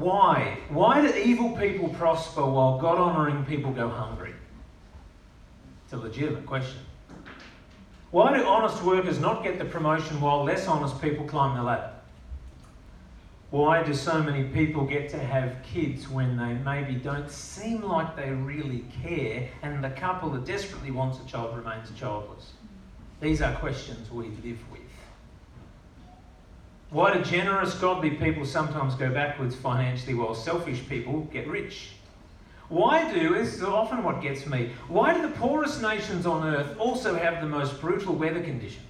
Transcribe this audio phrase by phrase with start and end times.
[0.00, 0.58] why?
[0.70, 4.34] Why do evil people prosper while God honouring people go hungry?
[5.84, 6.80] It's a legitimate question.
[8.10, 11.92] Why do honest workers not get the promotion while less honest people climb the ladder?
[13.50, 18.16] Why do so many people get to have kids when they maybe don't seem like
[18.16, 22.52] they really care and the couple that desperately wants a child remains childless?
[23.20, 24.79] These are questions we live with.
[26.90, 31.92] Why do generous, godly people sometimes go backwards financially while selfish people get rich?
[32.68, 36.76] Why do, this is often what gets me, why do the poorest nations on earth
[36.78, 38.86] also have the most brutal weather conditions?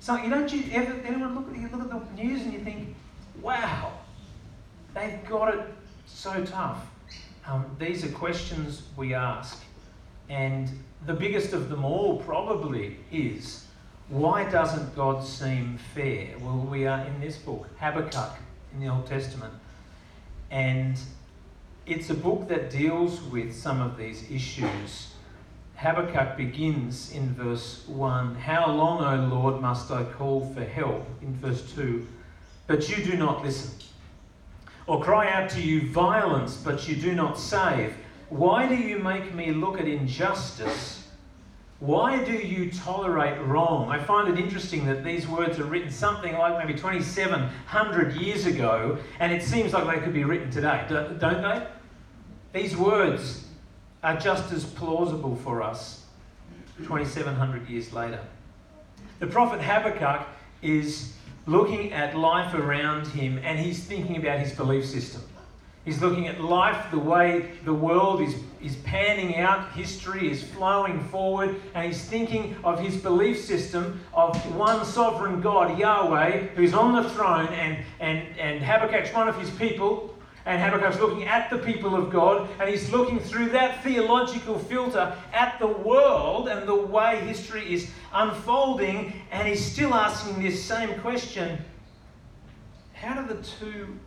[0.00, 2.60] So you don't you ever anyone look at you look at the news and you
[2.60, 2.94] think,
[3.42, 3.92] wow,
[4.94, 5.60] they've got it
[6.06, 6.86] so tough.
[7.46, 9.62] Um, these are questions we ask,
[10.28, 10.70] and
[11.06, 13.66] the biggest of them all probably is,
[14.10, 16.36] why doesn't God seem fair?
[16.38, 18.36] Well, we are in this book, Habakkuk,
[18.74, 19.54] in the Old Testament,
[20.50, 20.98] and
[21.86, 25.10] it's a book that deals with some of these issues
[25.80, 31.06] Habakkuk begins in verse 1 How long, O Lord, must I call for help?
[31.22, 32.06] In verse 2
[32.66, 33.72] But you do not listen.
[34.86, 37.94] Or cry out to you violence, but you do not save.
[38.28, 40.99] Why do you make me look at injustice?
[41.80, 43.88] Why do you tolerate wrong?
[43.88, 48.98] I find it interesting that these words are written something like maybe 2,700 years ago,
[49.18, 51.66] and it seems like they could be written today, don't they?
[52.52, 53.46] These words
[54.02, 56.04] are just as plausible for us
[56.82, 58.20] 2,700 years later.
[59.18, 60.26] The prophet Habakkuk
[60.60, 61.14] is
[61.46, 65.22] looking at life around him and he's thinking about his belief system.
[65.84, 71.02] He's looking at life, the way the world is, is panning out, history is flowing
[71.04, 77.02] forward, and he's thinking of his belief system of one sovereign God, Yahweh, who's on
[77.02, 80.14] the throne, and, and, and Habakkuk's one of his people,
[80.44, 85.16] and Habakkuk's looking at the people of God, and he's looking through that theological filter
[85.32, 90.98] at the world and the way history is unfolding, and he's still asking this same
[91.00, 91.58] question
[92.92, 93.98] how do the two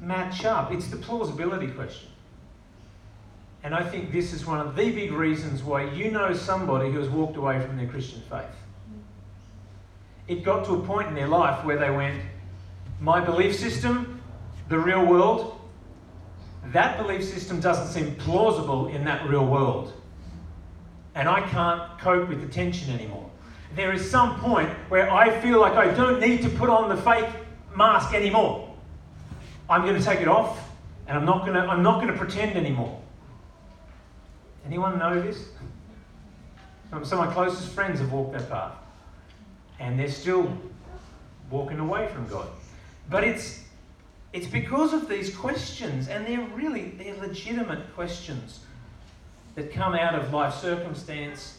[0.00, 0.72] match up?
[0.72, 2.08] It's the plausibility question.
[3.62, 7.00] And I think this is one of the big reasons why you know somebody who
[7.00, 8.44] has walked away from their Christian faith.
[10.28, 12.20] It got to a point in their life where they went,
[13.00, 14.20] My belief system,
[14.68, 15.60] the real world,
[16.72, 19.92] that belief system doesn't seem plausible in that real world.
[21.14, 23.30] And I can't cope with the tension anymore.
[23.74, 26.96] There is some point where I feel like I don't need to put on the
[27.02, 27.30] fake
[27.74, 28.65] mask anymore.
[29.68, 30.70] I'm going to take it off
[31.06, 33.00] and I'm not going to, I'm not going to pretend anymore.
[34.66, 35.46] Anyone know this?
[36.90, 38.72] Some of my closest friends have walked that path.
[39.78, 40.50] And they're still
[41.50, 42.48] walking away from God.
[43.10, 43.62] But it's
[44.32, 48.60] it's because of these questions, and they're really they're legitimate questions
[49.54, 51.58] that come out of life circumstance.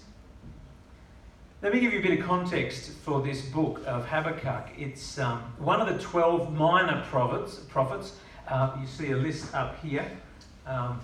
[1.62, 4.70] Let me give you a bit of context for this book of Habakkuk.
[4.78, 7.56] It's um, one of the 12 minor prophets.
[7.56, 8.14] prophets.
[8.48, 10.06] Uh, you see a list up here
[10.66, 11.00] um,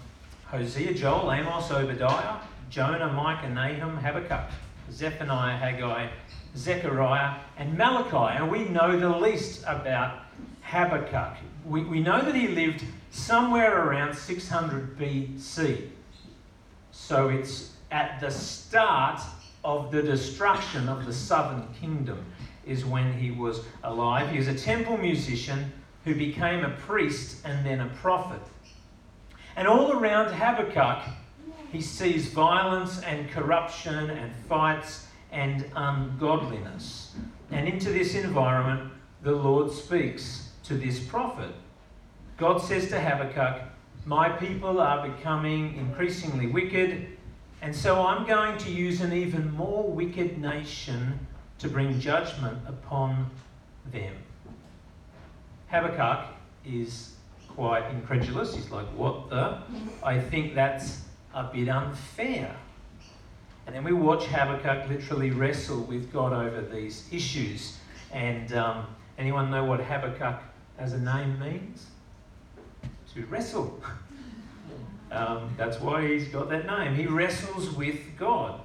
[0.45, 2.37] Hosea, Joel, Amos, Obadiah,
[2.69, 4.51] Jonah, Micah, Nahum, Habakkuk,
[4.91, 6.09] Zephaniah, Haggai,
[6.55, 8.37] Zechariah, and Malachi.
[8.37, 10.19] And we know the least about
[10.61, 15.89] Habakkuk we, we know that he lived somewhere around 600 BC.
[16.91, 19.21] So it's at the start
[19.63, 22.25] of the destruction of the southern kingdom,
[22.65, 24.29] is when he was alive.
[24.29, 25.71] He was a temple musician
[26.05, 28.41] who became a priest and then a prophet.
[29.55, 31.03] And all around Habakkuk,
[31.71, 37.15] he sees violence and corruption and fights and ungodliness.
[37.51, 38.91] And into this environment,
[39.23, 41.51] the Lord speaks to this prophet.
[42.37, 43.63] God says to Habakkuk,
[44.05, 47.17] My people are becoming increasingly wicked,
[47.63, 51.17] and so I'm going to use an even more wicked nation
[51.59, 53.31] to bring judgment upon
[53.89, 54.13] them.
[55.69, 56.25] Habakkuk
[56.65, 57.13] is
[57.47, 58.53] quite incredulous.
[58.53, 59.59] He's like, What the?
[60.03, 62.53] I think that's a bit unfair.
[63.65, 67.77] And then we watch Habakkuk literally wrestle with God over these issues.
[68.11, 68.87] And um,
[69.17, 70.43] anyone know what Habakkuk
[70.77, 71.85] as a name means?
[73.13, 73.81] To wrestle.
[75.13, 76.95] Um, that's why he's got that name.
[76.95, 78.59] He wrestles with God.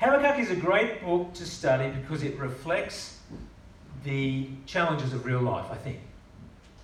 [0.00, 3.18] Habakkuk is a great book to study because it reflects
[4.04, 5.98] the challenges of real life, I think.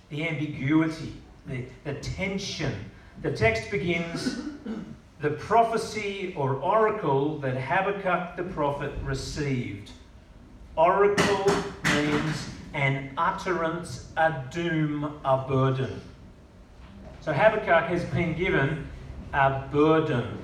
[0.09, 1.13] The ambiguity,
[1.47, 2.73] the, the tension.
[3.21, 4.41] The text begins
[5.21, 9.91] the prophecy or oracle that Habakkuk the prophet received.
[10.75, 11.45] Oracle
[11.95, 16.01] means an utterance a doom, a burden.
[17.23, 18.85] So Habakkuk has been given
[19.31, 20.39] a burden.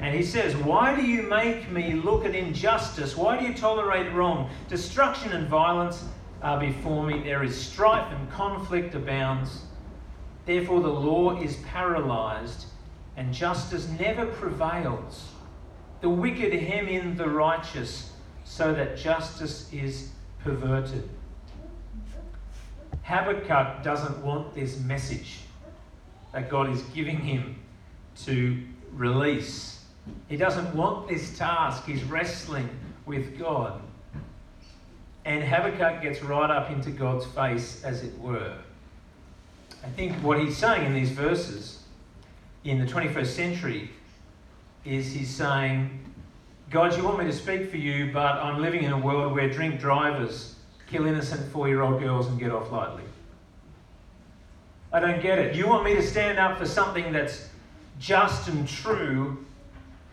[0.00, 3.16] And he says, Why do you make me look at injustice?
[3.16, 4.50] Why do you tolerate wrong?
[4.68, 6.02] Destruction and violence
[6.42, 7.22] are before me.
[7.22, 9.66] There is strife and conflict abounds.
[10.46, 12.66] Therefore, the law is paralyzed
[13.16, 15.30] and justice never prevails.
[16.00, 18.12] The wicked hem in the righteous
[18.44, 20.10] so that justice is
[20.42, 21.08] perverted.
[23.02, 25.45] Habakkuk doesn't want this message
[26.36, 27.56] that God is giving him
[28.24, 28.62] to
[28.92, 29.80] release.
[30.28, 31.86] He doesn't want this task.
[31.86, 32.68] He's wrestling
[33.06, 33.80] with God.
[35.24, 38.54] And Habakkuk gets right up into God's face, as it were.
[39.82, 41.82] I think what he's saying in these verses
[42.64, 43.90] in the 21st century
[44.84, 45.98] is he's saying,
[46.68, 49.48] God, you want me to speak for you, but I'm living in a world where
[49.48, 50.54] drink drivers
[50.86, 53.05] kill innocent four year old girls and get off lightly.
[54.96, 55.54] I don't get it.
[55.54, 57.50] You want me to stand up for something that's
[57.98, 59.44] just and true,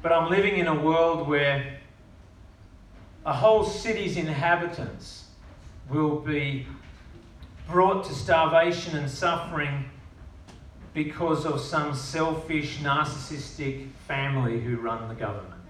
[0.02, 1.78] but I'm living in a world where
[3.26, 5.28] a whole city's inhabitants
[5.90, 6.68] will be
[7.66, 9.86] brought to starvation and suffering
[10.94, 15.62] because of some selfish, narcissistic family who run the government.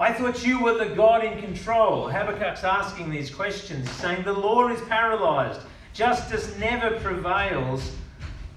[0.00, 2.08] I thought you were the God in control.
[2.08, 5.60] Habakkuk's asking these questions, saying the law is paralyzed,
[5.92, 7.92] justice never prevails,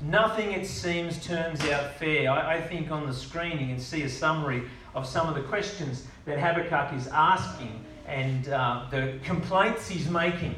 [0.01, 2.29] nothing it seems turns out fair.
[2.29, 4.63] I, I think on the screen you can see a summary
[4.95, 10.55] of some of the questions that Habakkuk is asking and uh, the complaints he's making.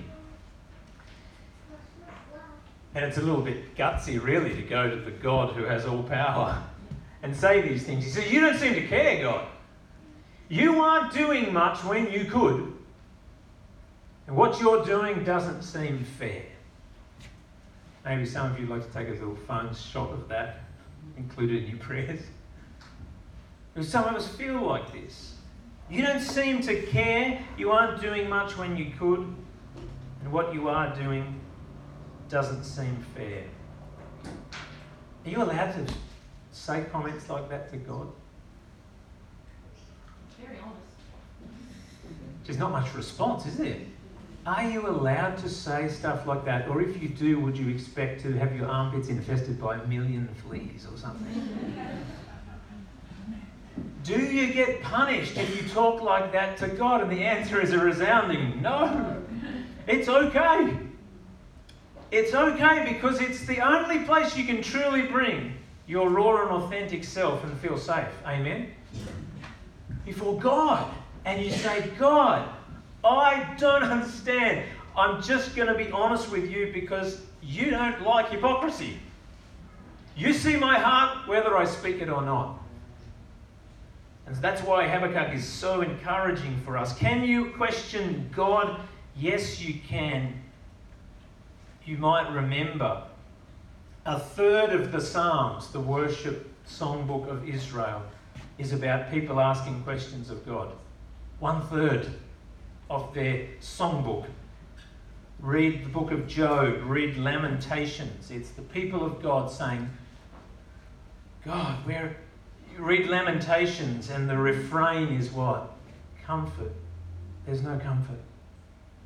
[2.95, 6.03] And it's a little bit gutsy, really, to go to the God who has all
[6.03, 6.61] power
[7.23, 8.05] and say these things.
[8.05, 9.47] He says, You don't seem to care, God.
[10.47, 12.71] You aren't doing much when you could.
[14.27, 16.43] And what you're doing doesn't seem fair.
[18.05, 20.59] Maybe some of you would like to take a little phone shot of that,
[21.17, 22.21] included in your prayers.
[23.73, 25.33] Because some of us feel like this.
[25.89, 27.43] You don't seem to care.
[27.57, 29.19] You aren't doing much when you could.
[30.21, 31.39] And what you are doing
[32.29, 33.43] doesn't seem fair.
[34.23, 35.93] Are you allowed to
[36.51, 38.07] say comments like that to God?
[40.39, 40.79] Very honest.
[42.45, 43.77] There's not much response, is there?
[44.45, 46.67] Are you allowed to say stuff like that?
[46.67, 50.29] Or if you do, would you expect to have your armpits infested by a million
[50.43, 51.73] fleas or something?
[54.03, 57.01] do you get punished if you talk like that to God?
[57.01, 59.23] And the answer is a resounding no.
[59.87, 60.77] It's okay.
[62.11, 65.53] It's okay because it's the only place you can truly bring
[65.87, 68.07] your raw and authentic self and feel safe.
[68.25, 68.71] Amen?
[70.05, 70.93] Before God.
[71.25, 72.47] And you say, God,
[73.05, 74.65] I don't understand.
[74.97, 78.97] I'm just going to be honest with you because you don't like hypocrisy.
[80.17, 82.59] You see my heart whether I speak it or not.
[84.25, 86.97] And that's why Habakkuk is so encouraging for us.
[86.97, 88.81] Can you question God?
[89.15, 90.41] Yes, you can
[91.85, 93.03] you might remember,
[94.05, 98.01] a third of the Psalms, the worship songbook of Israel,
[98.57, 100.71] is about people asking questions of God.
[101.39, 102.09] One third
[102.89, 104.25] of their songbook.
[105.39, 108.31] Read the book of Job, read Lamentations.
[108.31, 109.89] It's the people of God saying,
[111.43, 112.15] God, where
[112.73, 115.71] you read Lamentations and the refrain is what?
[116.25, 116.73] Comfort.
[117.45, 118.19] There's no comfort.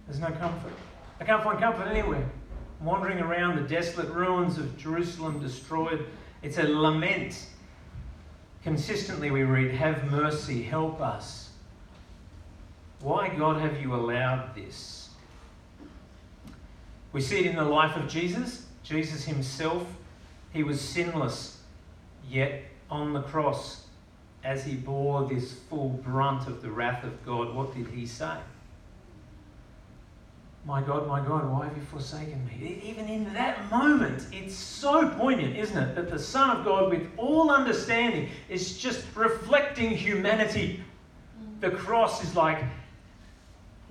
[0.07, 0.74] There's no comfort.
[1.19, 2.25] I can't find comfort anywhere
[2.81, 6.05] wandering around the desolate ruins of Jerusalem destroyed.
[6.41, 7.48] It's a lament.
[8.63, 11.49] Consistently, we read, Have mercy, help us.
[13.01, 15.10] Why, God, have you allowed this?
[17.13, 18.65] We see it in the life of Jesus.
[18.84, 19.86] Jesus himself,
[20.51, 21.62] he was sinless,
[22.27, 23.86] yet on the cross,
[24.44, 28.38] as he bore this full brunt of the wrath of God, what did he say?
[30.65, 32.82] My God, my God, why have you forsaken me?
[32.84, 35.96] Even in that moment, it's so poignant, isn't it?
[35.96, 40.84] That the Son of God, with all understanding, is just reflecting humanity.
[41.60, 42.63] The cross is like,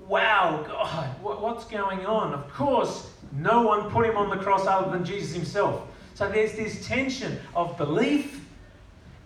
[0.09, 2.33] wow, God, what's going on?
[2.33, 5.83] Of course, no one put him on the cross other than Jesus himself.
[6.15, 8.45] So there's this tension of belief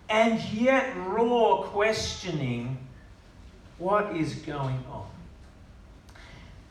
[0.09, 2.77] and yet raw questioning
[3.77, 5.07] what is going on.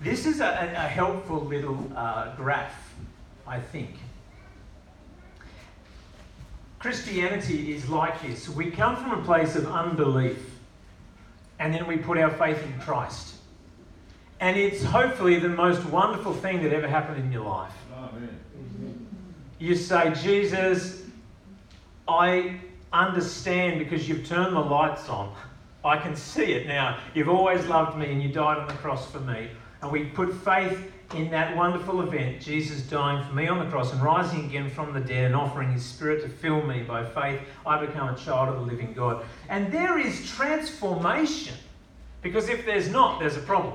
[0.00, 2.94] This is a, a helpful little uh, graph,
[3.46, 3.90] I think.
[6.78, 8.48] Christianity is like this.
[8.48, 10.58] We come from a place of unbelief,
[11.60, 13.36] and then we put our faith in Christ.
[14.42, 17.72] And it's hopefully the most wonderful thing that ever happened in your life.
[17.96, 19.06] Amen.
[19.60, 21.04] You say, Jesus,
[22.08, 22.56] I
[22.92, 25.32] understand because you've turned the lights on.
[25.84, 26.98] I can see it now.
[27.14, 29.48] You've always loved me and you died on the cross for me.
[29.80, 33.92] And we put faith in that wonderful event, Jesus dying for me on the cross
[33.92, 37.40] and rising again from the dead and offering his spirit to fill me by faith.
[37.64, 39.24] I become a child of the living God.
[39.48, 41.54] And there is transformation.
[42.22, 43.74] Because if there's not, there's a problem.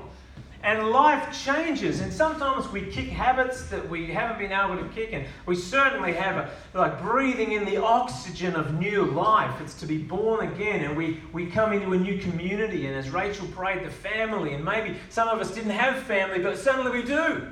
[0.64, 5.10] And life changes, and sometimes we kick habits that we haven't been able to kick,
[5.12, 9.60] and we certainly have a, like breathing in the oxygen of new life.
[9.60, 12.86] It's to be born again, and we, we come into a new community.
[12.86, 16.58] And as Rachel prayed, the family, and maybe some of us didn't have family, but
[16.58, 17.46] suddenly we do.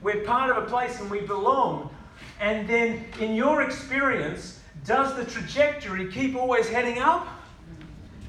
[0.00, 1.90] We're part of a place and we belong.
[2.40, 7.26] And then, in your experience, does the trajectory keep always heading up?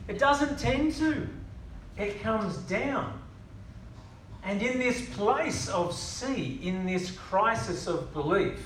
[0.08, 1.28] It doesn't tend to,
[1.98, 3.20] it comes down.
[4.46, 8.62] And in this place of see, in this crisis of belief,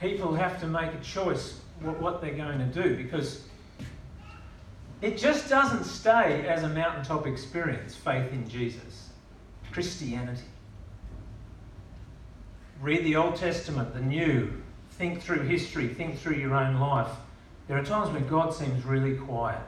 [0.00, 3.44] people have to make a choice what they're going to do because
[5.02, 9.10] it just doesn't stay as a mountaintop experience, faith in Jesus,
[9.72, 10.42] Christianity.
[12.80, 17.10] Read the Old Testament, the New, think through history, think through your own life.
[17.68, 19.60] There are times when God seems really quiet.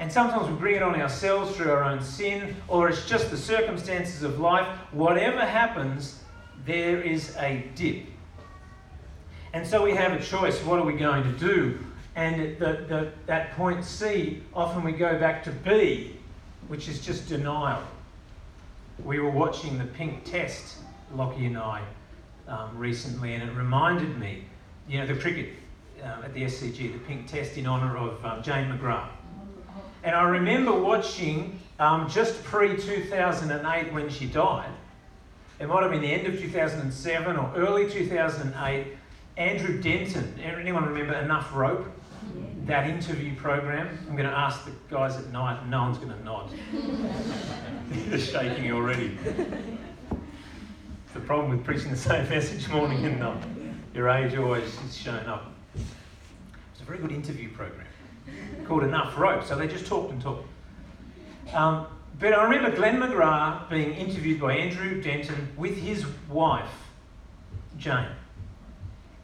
[0.00, 3.36] And sometimes we bring it on ourselves through our own sin, or it's just the
[3.36, 4.66] circumstances of life.
[4.92, 6.20] Whatever happens,
[6.66, 8.06] there is a dip.
[9.52, 11.78] And so we have a choice what are we going to do?
[12.16, 16.16] And the, the, that point C, often we go back to B,
[16.66, 17.82] which is just denial.
[19.04, 20.78] We were watching the pink test,
[21.14, 21.82] Lockie and I,
[22.48, 24.44] um, recently, and it reminded me,
[24.88, 25.50] you know, the cricket
[26.02, 29.08] um, at the SCG, the pink test in honour of um, Jane McGrath.
[30.04, 34.70] And I remember watching um, just pre 2008 when she died.
[35.58, 38.86] It might have been the end of 2007 or early 2008.
[39.38, 41.86] Andrew Denton, anyone remember Enough Rope?
[42.66, 43.98] That interview program.
[44.06, 46.50] I'm going to ask the guys at night, and no one's going to nod.
[47.90, 49.18] They're shaking already.
[49.24, 53.42] It's the problem with preaching the same message morning and night.
[53.94, 55.52] Your age always is shown up.
[55.74, 57.86] It's a very good interview program
[58.64, 59.44] called Enough Rope.
[59.44, 60.46] So they just talked and talked.
[61.52, 61.86] Um,
[62.18, 66.70] but I remember Glenn McGrath being interviewed by Andrew Denton with his wife,
[67.76, 68.08] Jane.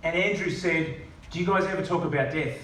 [0.03, 0.97] And Andrew said,
[1.31, 2.59] Do you guys ever talk about death?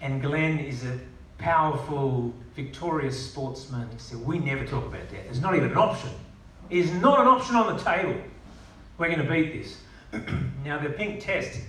[0.00, 0.98] And Glenn is a
[1.38, 3.88] powerful, victorious sportsman.
[3.92, 5.26] He said, We never talk about death.
[5.28, 6.10] It's not even an option.
[6.70, 8.20] It is not an option on the table.
[8.98, 9.76] We're going to beat this.
[10.64, 11.60] now, the pink test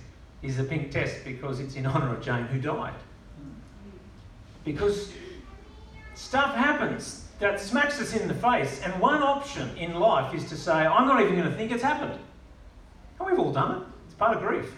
[0.42, 2.94] is the pink test because it's in honour of Jane who died.
[4.64, 5.12] Because
[6.14, 10.56] stuff happens that smacks us in the face, and one option in life is to
[10.56, 12.18] say, I'm not even going to think it's happened.
[13.18, 14.72] And we've all done it, it's part of grief.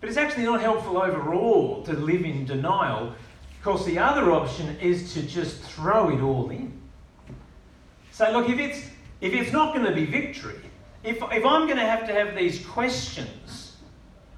[0.00, 3.14] But it's actually not helpful overall to live in denial,
[3.58, 6.72] because the other option is to just throw it all in.
[8.10, 8.88] Say, look, if it's,
[9.20, 10.58] if it's not going to be victory,
[11.04, 13.76] if, if I'm going to have to have these questions,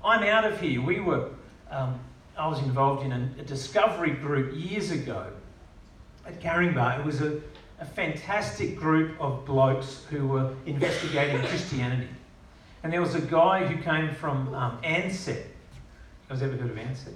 [0.04, 0.82] I'm out of here.
[0.82, 1.30] We were
[1.70, 1.98] um,
[2.36, 5.28] I was involved in a, a discovery group years ago
[6.26, 6.98] at Caringbah.
[6.98, 7.40] It was a,
[7.80, 12.08] a fantastic group of blokes who were investigating Christianity.
[12.82, 15.46] And there was a guy who came from um, Ansett.
[16.28, 17.14] Guys ever heard of Ansett?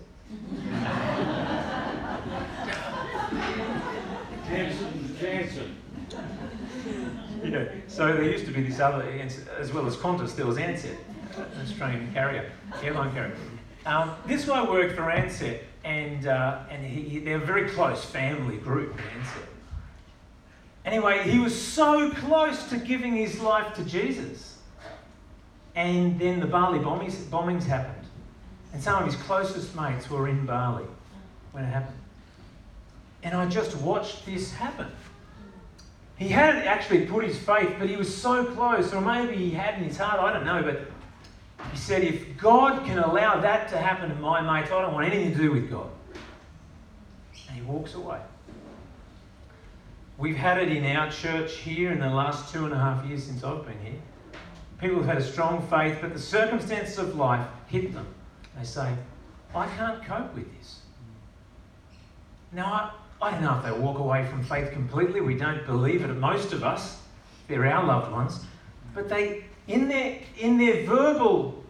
[4.48, 5.76] Jansen, Jansen.
[7.42, 9.02] You know, so there used to be this other,
[9.58, 10.96] as well as Qantas, there was Ansett,
[11.36, 13.36] an Australian carrier, airline carrier.
[13.88, 18.04] Um, this guy worked for Ansett, and, uh, and he, he, they're a very close
[18.04, 19.46] family group Ansett.
[20.84, 24.58] Anyway, he was so close to giving his life to Jesus.
[25.74, 28.06] And then the Bali bombings, bombings happened.
[28.74, 30.84] And some of his closest mates were in Bali
[31.52, 31.98] when it happened.
[33.22, 34.88] And I just watched this happen.
[36.18, 39.78] He hadn't actually put his faith, but he was so close, or maybe he had
[39.78, 40.90] in his heart, I don't know, but
[41.72, 45.06] he said, if God can allow that to happen to my mate, I don't want
[45.06, 45.90] anything to do with God.
[47.48, 48.20] And he walks away.
[50.18, 53.24] We've had it in our church here in the last two and a half years
[53.24, 54.00] since I've been here.
[54.80, 58.06] People have had a strong faith, but the circumstances of life hit them.
[58.56, 58.94] They say,
[59.54, 60.80] I can't cope with this.
[62.52, 65.20] Now, I, I don't know if they walk away from faith completely.
[65.20, 67.00] We don't believe it, most of us.
[67.46, 68.40] They're our loved ones.
[68.94, 71.62] But they, in their, in their verbal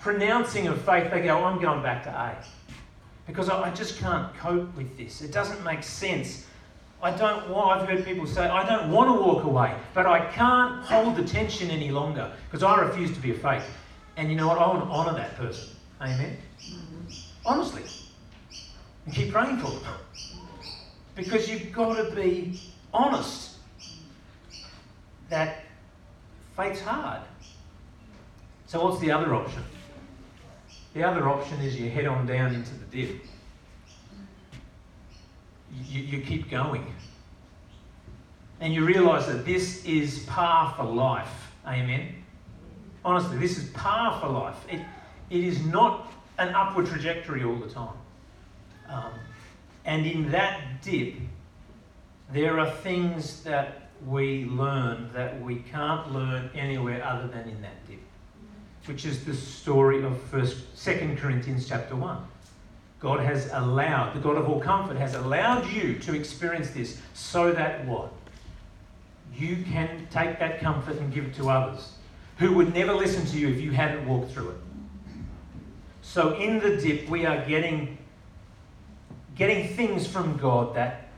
[0.00, 2.36] pronouncing of faith, they go, I'm going back to A.
[3.26, 5.20] Because I, I just can't cope with this.
[5.20, 6.46] It doesn't make sense.
[7.02, 10.26] I don't want, I've heard people say, I don't want to walk away, but I
[10.32, 13.62] can't hold the tension any longer because I refuse to be a fake.
[14.16, 14.58] And you know what?
[14.58, 15.76] I want to honour that person.
[16.00, 16.36] Amen?
[17.44, 17.82] Honestly.
[19.06, 19.94] And keep praying for them.
[21.14, 22.60] Because you've got to be
[22.92, 23.56] honest
[25.28, 25.64] that
[26.60, 27.20] fate's hard.
[28.66, 29.62] So, what's the other option?
[30.94, 33.22] The other option is you head on down into the dip.
[35.84, 36.84] You, you keep going.
[38.60, 41.52] And you realize that this is par for life.
[41.66, 42.14] Amen.
[43.04, 44.56] Honestly, this is par for life.
[44.68, 44.80] It,
[45.30, 47.96] it is not an upward trajectory all the time.
[48.88, 49.12] Um,
[49.84, 51.14] and in that dip,
[52.32, 57.86] there are things that we learn that we can't learn anywhere other than in that
[57.86, 58.00] dip,
[58.86, 62.24] which is the story of First, Second Corinthians chapter one.
[63.00, 67.52] God has allowed, the God of all comfort has allowed you to experience this so
[67.52, 68.12] that what?
[69.34, 71.92] You can take that comfort and give it to others
[72.38, 74.56] who would never listen to you if you hadn't walked through it.
[76.02, 77.98] So in the dip, we are getting,
[79.34, 81.08] getting things from God that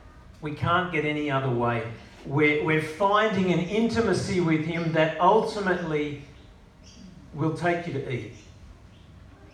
[0.41, 1.83] we can't get any other way.
[2.25, 6.23] We're, we're finding an intimacy with Him that ultimately
[7.33, 8.37] will take you to Eve.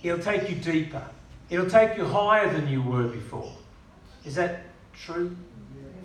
[0.03, 1.03] It'll take you deeper.
[1.49, 3.51] It'll take you higher than you were before.
[4.23, 4.61] Is that
[4.93, 5.35] true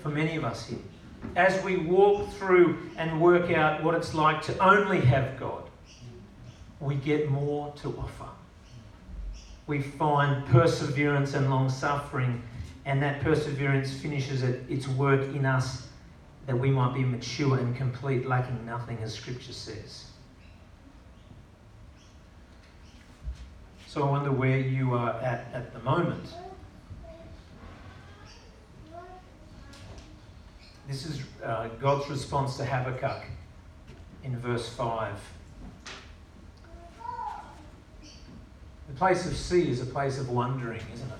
[0.02, 0.78] for many of us here?
[1.36, 5.64] As we walk through and work out what it's like to only have God,
[6.80, 8.30] we get more to offer.
[9.66, 12.42] We find perseverance and long suffering,
[12.84, 15.88] and that perseverance finishes its work in us
[16.46, 20.06] that we might be mature and complete, lacking nothing, as Scripture says.
[23.86, 26.34] So I wonder where you are at at the moment.
[30.88, 33.24] This is uh, God's response to Habakkuk
[34.22, 35.18] in verse 5.
[38.88, 41.18] The place of C is a place of wondering, isn't it?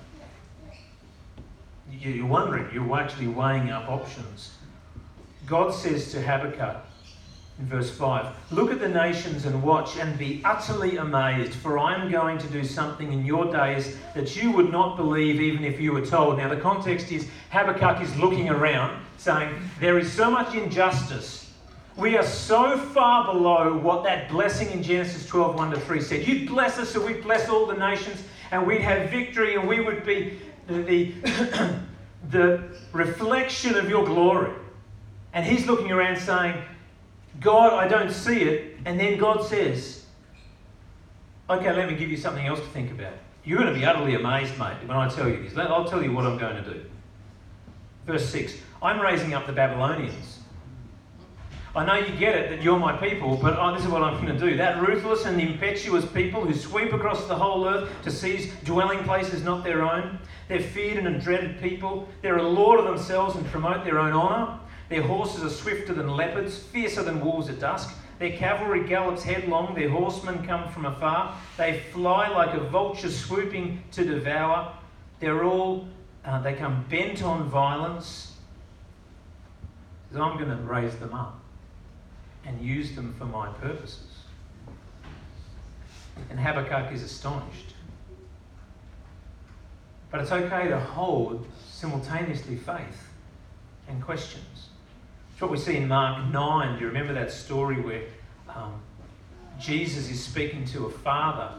[1.99, 4.55] You're wondering, you're actually weighing up options.
[5.45, 6.83] God says to Habakkuk,
[7.59, 11.95] in verse 5 Look at the nations and watch and be utterly amazed, for I
[11.95, 15.79] am going to do something in your days that you would not believe even if
[15.79, 16.37] you were told.
[16.37, 21.53] Now, the context is Habakkuk is looking around saying, There is so much injustice.
[21.95, 26.27] We are so far below what that blessing in Genesis 12 1 to 3 said.
[26.27, 29.79] You'd bless us so we'd bless all the nations and we'd have victory and we
[29.79, 31.13] would be the, the,
[32.31, 34.51] the reflection of your glory.
[35.35, 36.55] And he's looking around saying,
[37.41, 38.77] God, I don't see it.
[38.85, 40.05] And then God says,
[41.47, 43.13] Okay, let me give you something else to think about.
[43.43, 45.55] You're going to be utterly amazed, mate, when I tell you this.
[45.55, 46.85] I'll tell you what I'm going to do.
[48.07, 50.39] Verse 6 I'm raising up the Babylonians.
[51.75, 54.25] I know you get it that you're my people, but oh, this is what I'm
[54.25, 54.55] going to do.
[54.55, 59.43] That ruthless and impetuous people who sweep across the whole earth to seize dwelling places
[59.43, 60.17] not their own.
[60.47, 62.07] They're feared and dreaded people.
[62.21, 64.57] They're a lord of themselves and promote their own honour.
[64.89, 67.95] Their horses are swifter than leopards, fiercer than wolves at dusk.
[68.19, 71.35] Their cavalry gallops headlong, their horsemen come from afar.
[71.57, 74.73] They fly like a vulture swooping to devour.
[75.19, 75.87] They're all,
[76.23, 78.33] uh, they come bent on violence.
[80.13, 81.39] I'm going to raise them up
[82.45, 84.05] and use them for my purposes.
[86.29, 87.73] And Habakkuk is astonished.
[90.09, 93.09] But it's okay to hold simultaneously faith
[93.89, 94.54] and questions.
[95.35, 96.75] It's what we see in Mark 9.
[96.75, 98.03] Do you remember that story where
[98.47, 98.79] um,
[99.59, 101.51] Jesus is speaking to a father,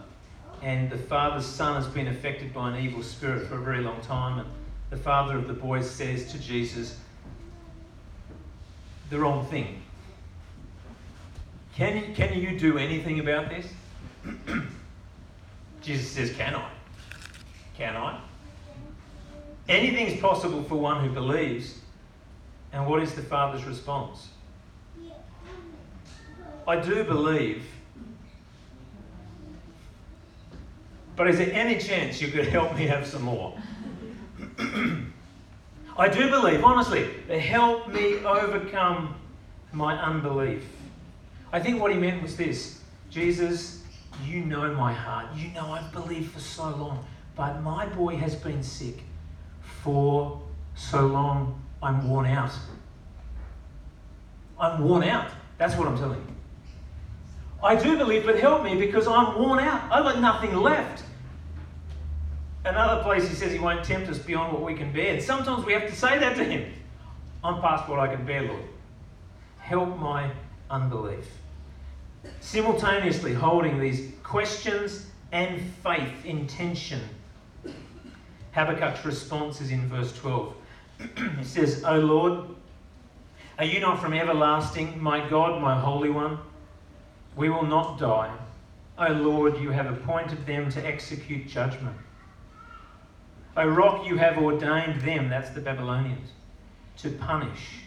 [0.62, 4.01] and the father's son has been affected by an evil spirit for a very long
[4.01, 4.49] time, and
[4.89, 6.99] the father of the boy says to Jesus,
[9.11, 9.83] the wrong thing.
[11.75, 13.67] Can can you do anything about this?
[15.83, 16.71] Jesus says, Can I?
[17.77, 18.21] Can I?
[19.69, 21.81] Anything's possible for one who believes.
[22.77, 24.29] And what is the Father's response?
[26.69, 27.65] I do believe.
[31.17, 33.57] But is there any chance you could help me have some more?
[35.97, 39.15] I do believe, honestly, help me overcome
[39.73, 40.62] my unbelief.
[41.55, 43.85] I think what he meant was this Jesus,
[44.23, 45.29] you know my heart.
[45.35, 47.03] You know I've believed for so long,
[47.37, 48.99] but my boy has been sick
[49.62, 50.43] for
[50.77, 52.53] so long I'm worn out.
[54.59, 55.31] I'm worn out.
[55.59, 56.35] That's what I'm telling you.
[57.62, 59.91] I do believe, but help me because I'm worn out.
[59.91, 61.03] I've got nothing left.
[62.65, 65.15] Another place he says he won't tempt us beyond what we can bear.
[65.15, 66.73] And sometimes we have to say that to him.
[67.43, 68.62] I'm past what I can bear, Lord.
[69.59, 70.31] Help my
[70.71, 71.27] unbelief.
[72.41, 77.01] Simultaneously holding these questions and faith in tension.
[78.55, 80.55] Habakkuk's response is in verse 12.
[80.99, 82.49] He says, O Lord,
[83.59, 86.39] are you not from everlasting, my God, my Holy One?
[87.37, 88.35] We will not die.
[88.99, 91.97] O Lord, you have appointed them to execute judgment.
[93.57, 96.31] O rock, you have ordained them, that's the Babylonians,
[96.99, 97.81] to punish.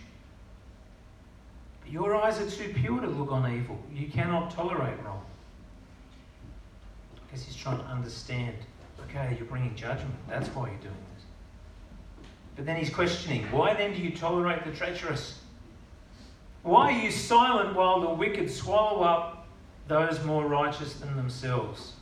[1.81, 3.79] But your eyes are too pure to look on evil.
[3.93, 5.23] You cannot tolerate wrong.
[7.31, 8.55] Guess he's trying to understand.
[9.03, 10.15] Okay, you're bringing judgment.
[10.27, 11.18] That's why you're doing this.
[12.59, 15.39] But then he's questioning why then do you tolerate the treacherous?
[16.61, 19.47] Why are you silent while the wicked swallow up
[19.87, 21.93] those more righteous than themselves?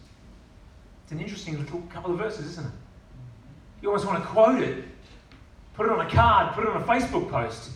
[1.04, 2.74] It's an interesting little couple of verses, isn't it?
[3.84, 4.84] You almost want to quote it,
[5.76, 7.70] put it on a card, put it on a Facebook post.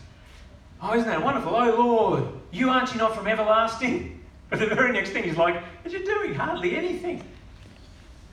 [0.82, 1.56] Oh, isn't that wonderful?
[1.56, 4.17] Oh, Lord, you aren't you not from everlasting?
[4.50, 7.24] But the very next thing is like, but you're doing hardly anything.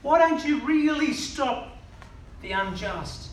[0.00, 1.76] Why don't you really stop
[2.40, 3.28] the unjust?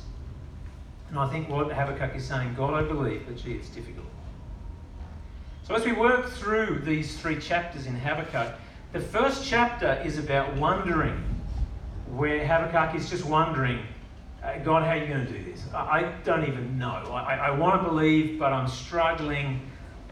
[1.09, 4.07] And I think what Habakkuk is saying, God, I believe, but gee, it's difficult.
[5.63, 8.55] So as we work through these three chapters in Habakkuk,
[8.93, 11.23] the first chapter is about wondering,
[12.07, 13.79] where Habakkuk is just wondering,
[14.43, 15.63] uh, God, how are you going to do this?
[15.73, 17.11] I don't even know.
[17.11, 19.61] I, I want to believe, but I'm struggling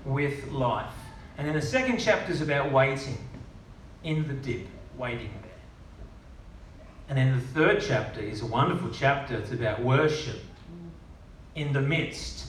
[0.06, 0.92] with life.
[1.38, 3.18] And then the second chapter is about waiting
[4.04, 5.52] in the dip, waiting there.
[7.10, 9.38] And then the third chapter is a wonderful chapter.
[9.38, 10.40] It's about worship
[11.56, 12.48] in the midst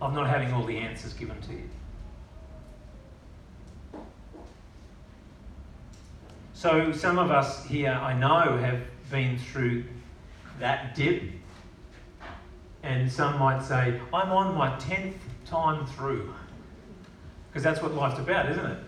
[0.00, 1.68] of not having all the answers given to you.
[6.52, 9.84] So, some of us here, I know, have been through
[10.58, 11.22] that dip.
[12.82, 15.14] And some might say, I'm on my 10th
[15.46, 16.34] time through.
[17.48, 18.78] Because that's what life's about, isn't it?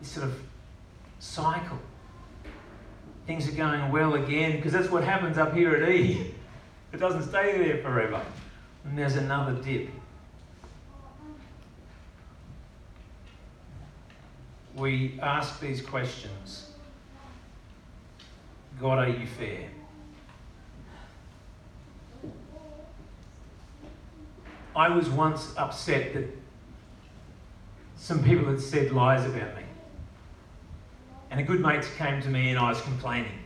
[0.00, 0.40] This sort of
[1.18, 1.78] cycle.
[3.26, 6.34] Things are going well again, because that's what happens up here at E.
[6.92, 8.22] It doesn't stay there forever.
[8.84, 9.88] And there's another dip.
[14.76, 16.70] We ask these questions
[18.80, 19.68] God, are you fair?
[24.74, 26.26] I was once upset that
[27.96, 29.62] some people had said lies about me.
[31.30, 33.38] And a good mate came to me and I was complaining.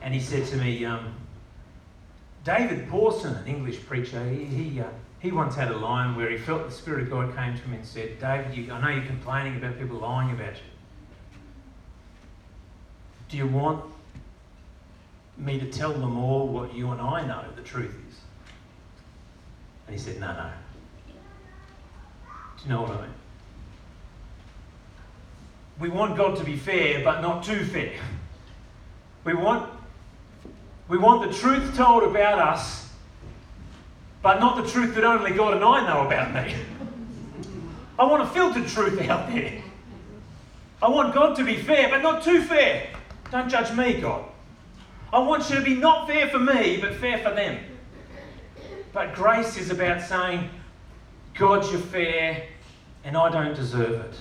[0.00, 1.14] And he said to me, um,
[2.44, 4.86] David Pawson, an English preacher, he, he, uh,
[5.20, 7.74] he once had a line where he felt the Spirit of God came to him
[7.74, 10.62] and said, David, you, I know you're complaining about people lying about you.
[13.28, 13.84] Do you want
[15.38, 18.18] me to tell them all what you and I know the truth is?
[19.86, 20.50] And he said, No, no.
[22.26, 23.10] Do you know what I mean?
[25.78, 27.94] We want God to be fair, but not too fair.
[29.24, 29.71] We want,
[30.92, 32.86] we want the truth told about us,
[34.20, 36.54] but not the truth that only God and I know about me.
[37.98, 39.62] I want a filtered truth out there.
[40.82, 42.90] I want God to be fair, but not too fair.
[43.30, 44.26] Don't judge me, God.
[45.14, 47.64] I want you to be not fair for me, but fair for them.
[48.92, 50.50] But grace is about saying,
[51.32, 52.48] God, you're fair,
[53.02, 54.14] and I don't deserve it.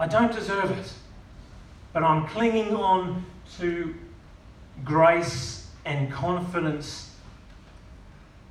[0.00, 0.92] I don't deserve it.
[1.92, 3.24] But I'm clinging on
[3.60, 3.94] to
[4.84, 7.14] grace and confidence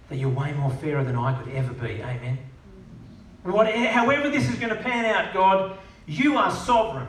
[0.10, 2.02] that you're way more fairer than I could ever be.
[2.02, 2.38] Amen.
[3.44, 7.08] What, however, this is going to pan out, God, you are sovereign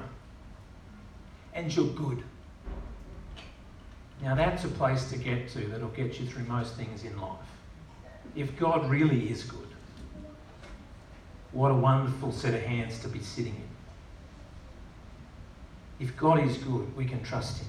[1.55, 2.22] and you're good.
[4.22, 7.38] Now, that's a place to get to that'll get you through most things in life.
[8.35, 9.61] If God really is good,
[11.52, 13.68] what a wonderful set of hands to be sitting in.
[16.07, 17.68] If God is good, we can trust Him.